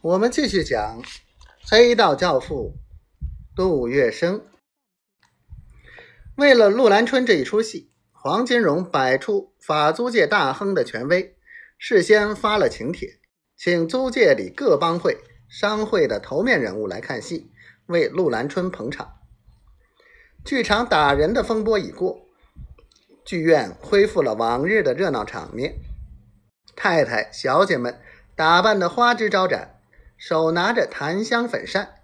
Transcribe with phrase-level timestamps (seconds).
[0.00, 1.02] 我们继续讲
[1.68, 2.76] 《黑道教父》
[3.56, 4.42] 杜月笙。
[6.36, 11.36] 为了《陆兰春》这一出戏，黄金荣摆出法租界大亨的权威，
[11.78, 13.18] 事先发了请帖，
[13.56, 17.50] 请租界里各帮会、商会的头面人物来看戏，
[17.86, 19.14] 为陆兰春捧场。
[20.44, 22.20] 剧场打人的风波已过，
[23.24, 25.74] 剧院恢复了往日的热闹场面，
[26.76, 28.00] 太太、小姐们
[28.36, 29.74] 打扮得花枝招展。
[30.18, 31.94] 手拿着檀香粉扇，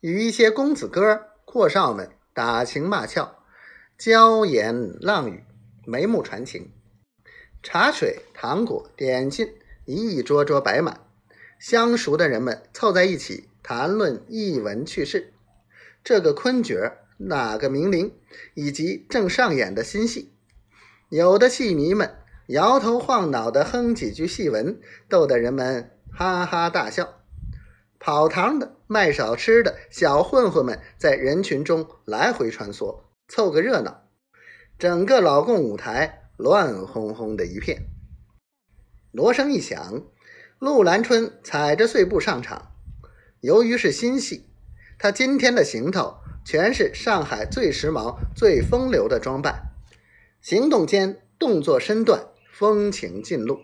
[0.00, 3.36] 与一些公子哥、阔少们打情骂俏，
[3.98, 5.44] 娇言浪语，
[5.84, 6.72] 眉目传情。
[7.62, 9.52] 茶水、糖果、点心
[9.84, 11.02] 一桌桌摆满，
[11.60, 15.34] 相熟的人们凑在一起谈论艺文趣事，
[16.02, 18.14] 这个昆角哪个名伶，
[18.54, 20.32] 以及正上演的新戏。
[21.10, 22.16] 有的戏迷们
[22.46, 24.80] 摇头晃脑地哼几句戏文，
[25.10, 27.21] 逗得人们哈哈大笑。
[28.04, 34.08] 跑堂的、卖小吃的小混混们在人群中来回穿梭，凑个热闹。
[34.76, 37.84] 整个老共舞台乱哄哄的一片。
[39.12, 40.02] 锣声一响，
[40.58, 42.72] 陆兰春踩着碎步上场。
[43.40, 44.46] 由于是新戏，
[44.98, 49.70] 他今天的行头全是上海最时髦、最风流的装扮，
[50.40, 53.60] 行动间动作身段风情尽露，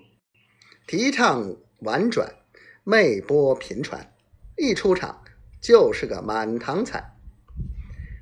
[0.86, 2.36] 提倡婉转，
[2.84, 4.12] 媚波频传。
[4.58, 5.22] 一出场
[5.60, 7.12] 就是个满堂彩，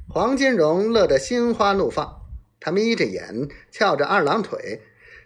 [0.07, 2.21] 黄金荣乐得心花怒放，
[2.61, 4.83] 他眯着眼，翘着二郎腿，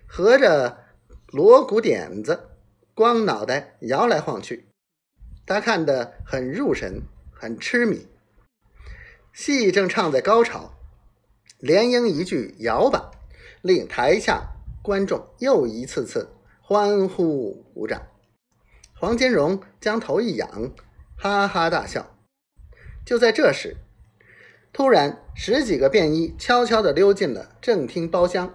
[0.07, 0.85] 合着
[1.27, 2.51] 锣鼓点子，
[2.95, 4.69] 光脑袋摇来晃去，
[5.45, 7.03] 他看得很入神，
[7.33, 8.07] 很痴迷。
[9.33, 10.75] 戏正唱在高潮，
[11.59, 13.11] 连英一句“摇吧”，
[13.63, 16.31] 令台下观众又一次次
[16.61, 18.01] 欢呼鼓掌。
[18.95, 20.73] 黄金荣将头一仰。
[21.23, 22.17] 哈哈大笑。
[23.05, 23.77] 就在这时，
[24.73, 28.55] 突然十几个便衣悄悄地溜进了正厅包厢。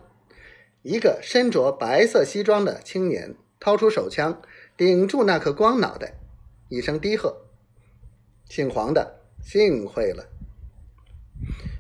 [0.81, 4.41] 一个身着白色西装的青年掏出手枪，
[4.75, 6.16] 顶住那颗光脑袋，
[6.69, 7.44] 一声低喝
[8.50, 10.25] ：“姓黄的，幸会了。”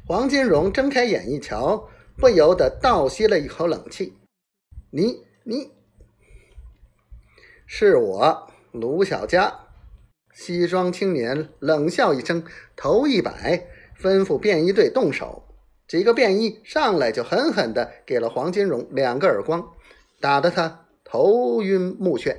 [0.05, 4.13] 黄金荣睁开眼一瞧，不由得倒吸了一口冷气
[4.93, 5.71] ：“你你，
[7.65, 9.61] 是我卢小佳。”
[10.35, 12.43] 西装青年冷笑一声，
[12.75, 13.65] 头一摆，
[13.97, 15.43] 吩咐便衣队动手。
[15.87, 19.65] 几个便衣上来就狠狠地给了黄金荣两个耳光，
[20.19, 22.35] 打得他头晕目眩。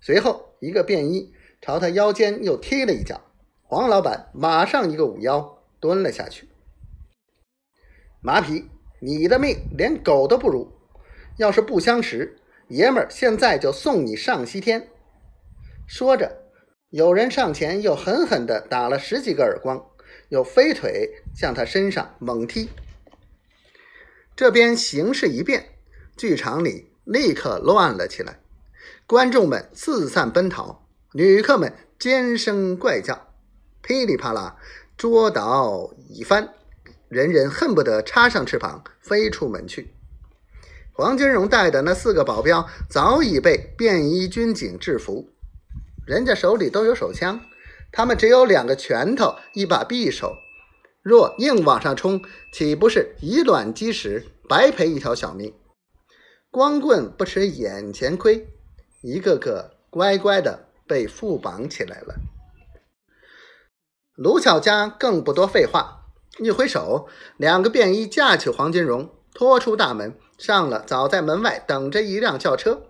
[0.00, 3.20] 随后，一个便衣朝他腰间又踢了一脚，
[3.60, 6.48] 黄老板马上一个捂腰蹲了下去。
[8.22, 10.72] 马匹，你的命连狗都不如，
[11.36, 14.88] 要是不相识，爷们儿现在就送你上西天。
[15.86, 16.41] 说着。
[16.92, 19.82] 有人上前，又狠狠地打了十几个耳光，
[20.28, 22.68] 又飞腿向他身上猛踢。
[24.36, 25.70] 这边形势一变，
[26.18, 28.40] 剧场里立刻乱了起来，
[29.06, 33.28] 观众们四散奔逃，女客们尖声怪叫，
[33.80, 34.58] 噼里啪啦，
[34.98, 36.50] 桌倒椅翻，
[37.08, 39.94] 人人恨不得插上翅膀飞出门去。
[40.92, 45.30] 黄金荣带的那四个保镖早已被便衣军警制服。
[46.04, 47.40] 人家手里都有手枪，
[47.92, 50.36] 他们只有两个拳头，一把匕首。
[51.00, 55.54] 若硬往上冲，岂不是以卵击石，白赔一条小命？
[56.50, 58.46] 光棍不吃眼前亏，
[59.02, 62.14] 一个个乖乖的被缚绑起来了。
[64.14, 66.02] 卢小佳更不多废话，
[66.38, 72.82] 一挥手，两个便衣架起黄金荣，拖出大门，上了早在门外等着一辆轿车。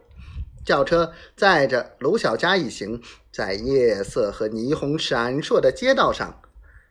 [0.65, 3.03] 轿车载着卢小佳一行，
[3.33, 6.41] 在夜色和霓虹闪烁的街道上，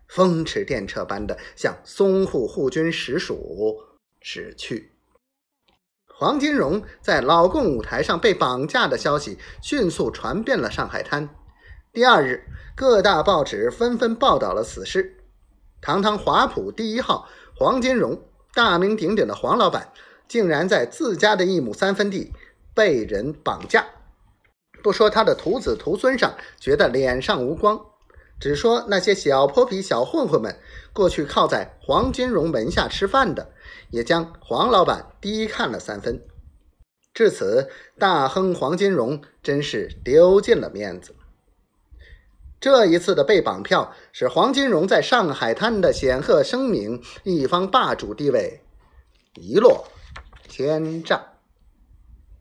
[0.07, 3.77] 风驰电掣般的向淞沪护军使署
[4.19, 4.91] 驶去。
[6.07, 11.29] 黄金荣在老共舞台上被绑架的消息迅速传遍了上海滩。
[11.91, 12.44] 第二日，
[12.75, 15.17] 各大报纸纷纷报道了此事。
[15.81, 18.21] 堂堂华普第一号黄金荣，
[18.53, 19.91] 大名鼎鼎的黄老板，
[20.27, 22.31] 竟然在自家的一亩三分地。
[22.73, 23.85] 被人绑架，
[24.81, 27.79] 不说他的徒子徒孙上觉得脸上无光，
[28.39, 30.57] 只说那些小泼皮、小混混们
[30.94, 33.51] 过去靠在黄金荣门下吃饭的，
[33.89, 36.21] 也将黄老板低看了三分。
[37.13, 37.69] 至此，
[38.00, 41.13] 大亨黄金荣真是丢尽了面子。
[42.59, 48.62] 这一次的被绑票，使黄金荣在上海滩的显赫声名、一方霸主地位
[49.35, 49.88] 一落
[50.47, 51.31] 千丈。